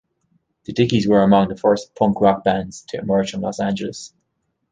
The 0.63 0.73
Dickies 0.73 1.07
were 1.07 1.21
among 1.21 1.49
the 1.49 1.55
first 1.55 1.93
punk 1.93 2.19
rock 2.21 2.43
bands 2.43 2.81
to 2.87 2.97
emerge 2.97 3.29
from 3.33 3.41
Los 3.41 3.59
Angeles. 3.59 4.11